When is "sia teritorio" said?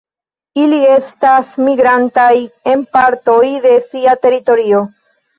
3.89-4.81